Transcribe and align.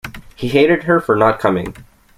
He 0.35 0.47
hated 0.47 0.85
her 0.85 0.99
for 0.99 1.15
not 1.15 1.37
coming. 1.39 1.75